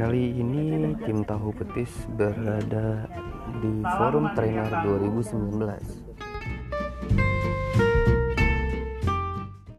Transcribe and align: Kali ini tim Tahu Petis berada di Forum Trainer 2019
Kali 0.00 0.32
ini 0.32 0.96
tim 1.04 1.20
Tahu 1.28 1.52
Petis 1.60 1.92
berada 2.16 3.04
di 3.60 3.84
Forum 3.84 4.32
Trainer 4.32 4.80
2019 4.80 6.09